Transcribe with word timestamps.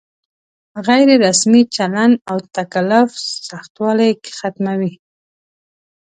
غیر 0.87 1.09
رسمي 1.25 1.61
چلن 1.75 2.11
او 2.29 2.37
تکلف 2.57 3.09
سختوالی 3.49 4.11
ختموي. 4.37 4.93